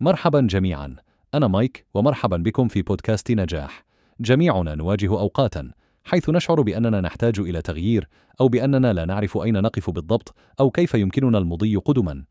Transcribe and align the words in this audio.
مرحبا 0.00 0.40
جميعا. 0.40 0.96
أنا 1.34 1.46
مايك 1.46 1.86
ومرحبا 1.94 2.36
بكم 2.36 2.68
في 2.68 2.82
بودكاست 2.82 3.30
نجاح. 3.30 3.84
جميعنا 4.20 4.74
نواجه 4.74 5.08
أوقاتا 5.08 5.70
حيث 6.04 6.30
نشعر 6.30 6.62
بأننا 6.62 7.00
نحتاج 7.00 7.40
إلى 7.40 7.62
تغيير 7.62 8.08
أو 8.40 8.48
بأننا 8.48 8.92
لا 8.92 9.04
نعرف 9.04 9.38
أين 9.38 9.62
نقف 9.62 9.90
بالضبط 9.90 10.34
أو 10.60 10.70
كيف 10.70 10.94
يمكننا 10.94 11.38
المضي 11.38 11.76
قدما. 11.76 12.24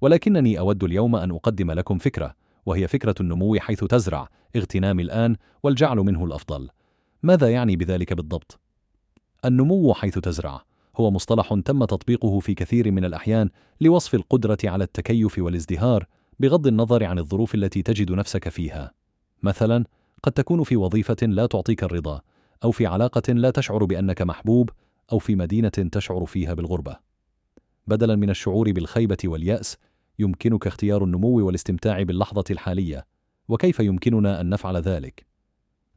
ولكنني 0.00 0.58
أود 0.58 0.84
اليوم 0.84 1.16
أن 1.16 1.30
أقدم 1.30 1.70
لكم 1.70 1.98
فكرة 1.98 2.34
وهي 2.66 2.88
فكرة 2.88 3.14
النمو 3.20 3.56
حيث 3.58 3.84
تزرع 3.84 4.28
اغتنام 4.56 5.00
الآن 5.00 5.36
والجعل 5.62 5.96
منه 5.96 6.24
الأفضل. 6.24 6.68
ماذا 7.22 7.50
يعني 7.50 7.76
بذلك 7.76 8.12
بالضبط؟ 8.12 8.60
النمو 9.44 9.94
حيث 9.94 10.18
تزرع 10.18 10.62
هو 10.96 11.10
مصطلح 11.10 11.54
تم 11.64 11.84
تطبيقه 11.84 12.40
في 12.40 12.54
كثير 12.54 12.90
من 12.90 13.04
الأحيان 13.04 13.50
لوصف 13.80 14.14
القدرة 14.14 14.58
على 14.64 14.84
التكيف 14.84 15.38
والازدهار 15.38 16.06
بغض 16.38 16.66
النظر 16.66 17.04
عن 17.04 17.18
الظروف 17.18 17.54
التي 17.54 17.82
تجد 17.82 18.12
نفسك 18.12 18.48
فيها. 18.48 18.92
مثلا 19.42 19.84
قد 20.22 20.32
تكون 20.32 20.62
في 20.62 20.76
وظيفة 20.76 21.16
لا 21.22 21.46
تعطيك 21.46 21.84
الرضا 21.84 22.20
أو 22.64 22.70
في 22.70 22.86
علاقة 22.86 23.32
لا 23.32 23.50
تشعر 23.50 23.84
بأنك 23.84 24.22
محبوب 24.22 24.70
أو 25.12 25.18
في 25.18 25.36
مدينة 25.36 25.68
تشعر 25.68 26.24
فيها 26.24 26.54
بالغربة. 26.54 26.96
بدلا 27.86 28.16
من 28.16 28.30
الشعور 28.30 28.72
بالخيبة 28.72 29.16
واليأس 29.24 29.76
يمكنك 30.18 30.66
اختيار 30.66 31.04
النمو 31.04 31.46
والاستمتاع 31.46 32.02
باللحظة 32.02 32.44
الحالية. 32.50 33.06
وكيف 33.48 33.80
يمكننا 33.80 34.40
أن 34.40 34.48
نفعل 34.48 34.76
ذلك؟ 34.76 35.26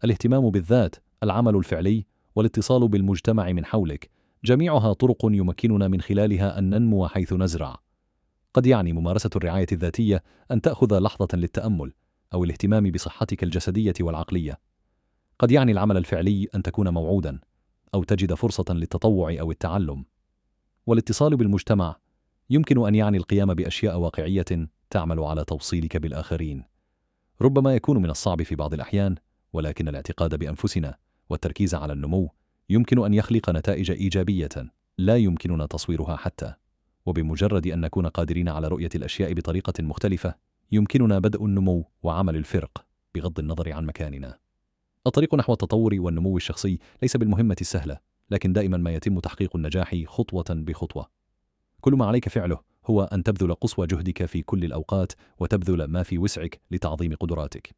الاهتمام 0.04 0.50
بالذات 0.50 0.96
العمل 1.24 1.56
الفعلي 1.56 2.06
والاتصال 2.36 2.88
بالمجتمع 2.88 3.52
من 3.52 3.66
حولك 3.66 4.10
جميعها 4.46 4.94
طرق 4.94 5.18
يمكننا 5.24 5.88
من 5.88 6.02
خلالها 6.02 6.60
أن 6.60 6.70
ننمو 6.70 7.08
حيث 7.08 7.34
نزرع. 7.34 7.80
قد 8.54 8.66
يعني 8.66 8.94
ممارسة 8.94 9.30
الرعاية 9.36 9.68
الذاتية 9.72 10.24
أن 10.52 10.62
تأخذ 10.62 11.00
لحظة 11.00 11.28
للتأمل 11.34 11.94
أو 12.34 12.44
الاهتمام 12.44 12.92
بصحتك 12.92 13.44
الجسدية 13.44 13.94
والعقلية. 14.00 14.60
قد 15.40 15.52
يعني 15.52 15.72
العمل 15.72 15.98
الفعلي 15.98 16.48
أن 16.56 16.64
تكون 16.64 16.90
موعودا 16.90 17.40
أو 17.94 18.04
تجد 18.04 18.34
فرصة 18.34 18.66
للتطوع 18.70 19.36
أو 19.40 19.52
التعلم. 19.52 20.06
والاتصال 20.88 21.38
بالمجتمع 21.38 21.96
يمكن 22.50 22.88
أن 22.88 22.96
يعني 22.96 23.18
القيام 23.18 23.54
بأشياء 23.54 23.98
واقعية 23.98 24.70
تعمل 24.90 25.20
على 25.20 25.46
توصيلك 25.46 25.98
بالآخرين. 25.98 26.64
ربما 27.42 27.76
يكون 27.76 27.98
من 27.98 28.10
الصعب 28.10 28.44
في 28.44 28.56
بعض 28.56 28.74
الأحيان 28.74 29.16
ولكن 29.54 29.88
الاعتقاد 29.88 30.36
بأنفسنا 30.36 30.98
والتركيز 31.30 31.76
على 31.76 31.94
النمو 31.94 32.30
يمكن 32.70 33.06
أن 33.06 33.14
يخلق 33.14 33.50
نتائج 33.50 33.92
إيجابية 33.92 34.50
لا 34.98 35.18
يمكننا 35.18 35.66
تصويرها 35.66 36.16
حتى. 36.16 36.54
وبمجرد 37.10 37.68
أن 37.68 37.82
نكون 37.82 38.08
قادرين 38.08 38.50
على 38.50 38.68
رؤية 38.68 38.90
الأشياء 38.96 39.34
بطريقة 39.34 39.74
مختلفة 39.84 40.36
يمكننا 40.72 41.20
بدء 41.20 41.46
النمو 41.46 41.86
وعمل 42.04 42.36
الفرق 42.36 42.86
بغض 43.16 43.40
النظر 43.40 43.74
عن 43.74 43.86
مكاننا. 43.86 44.40
الطريق 45.08 45.36
نحو 45.36 45.54
التطور 45.54 45.96
والنمو 46.00 46.38
الشخصي 46.38 46.80
ليس 47.02 47.18
بالمهمة 47.18 47.56
السهلة 47.62 47.98
لكن 48.32 48.54
دائما 48.54 48.78
ما 48.78 48.94
يتم 48.94 49.20
تحقيق 49.20 49.56
النجاح 49.56 49.96
خطوة 50.06 50.46
بخطوة. 50.50 51.10
كل 51.82 51.94
ما 51.94 52.06
عليك 52.06 52.30
فعله 52.30 52.60
هو 52.86 53.04
أن 53.04 53.24
تبذل 53.24 53.56
قصوى 53.56 53.88
جهدك 53.88 54.26
في 54.26 54.42
كل 54.42 54.64
الأوقات 54.64 55.12
وتبذل 55.40 55.84
ما 55.84 56.04
في 56.04 56.18
وسعك 56.18 56.62
لتعظيم 56.72 57.16
قدراتك. 57.16 57.76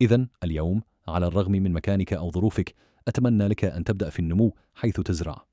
إذا 0.00 0.26
اليوم 0.44 0.82
على 1.08 1.26
الرغم 1.26 1.52
من 1.52 1.72
مكانك 1.72 2.12
أو 2.12 2.30
ظروفك 2.30 2.74
أتمنى 3.08 3.48
لك 3.48 3.64
أن 3.64 3.84
تبدأ 3.84 4.10
في 4.10 4.18
النمو 4.18 4.56
حيث 4.74 5.00
تزرع. 5.00 5.51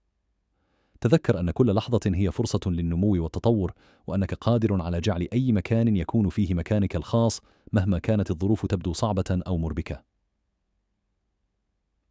تذكر 1.02 1.40
أن 1.40 1.52
كل 1.52 1.76
لحظة 1.76 2.00
هي 2.06 2.32
فرصة 2.32 2.60
للنمو 2.66 3.24
والتطور 3.24 3.74
وأنك 4.08 4.34
قادر 4.34 4.82
على 4.82 5.00
جعل 5.00 5.28
أي 5.34 5.52
مكان 5.52 5.96
يكون 5.96 6.30
فيه 6.30 6.54
مكانك 6.54 6.96
الخاص 6.96 7.42
مهما 7.74 8.00
كانت 8.00 8.32
الظروف 8.32 8.66
تبدو 8.66 8.94
صعبة 8.94 9.42
أو 9.48 9.58
مربكة. 9.58 10.04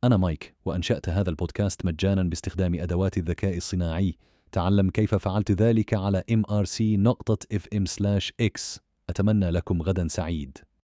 أنا 0.05 0.17
مايك 0.17 0.55
وأنشأت 0.65 1.09
هذا 1.09 1.31
البودكاست 1.31 1.87
مجانا 1.87 2.23
باستخدام 2.23 2.75
أدوات 2.75 3.19
الذكاء 3.19 3.57
الصناعي. 3.57 4.17
تعلم 4.53 4.91
كيف 4.91 5.15
فعلت 5.15 5.53
ذلك 5.53 5.95
على 5.95 6.25
mrc.fm/x 6.31 7.19
أتمنى 9.11 9.51
لكم 9.51 9.83
غدا 9.83 10.09
سعيد. 10.09 10.59